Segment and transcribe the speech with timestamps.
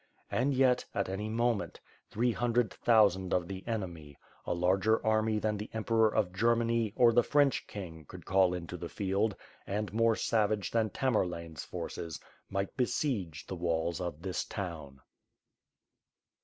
[0.31, 5.57] And, yet, at any moment, three hundred thousand of the enemy, a larger army than
[5.57, 9.35] the emperor of Germany, or the French king, could call into the field,
[9.67, 12.19] and more savage than Tamerlane^s forces,
[12.49, 15.01] might besiege the walls of this town.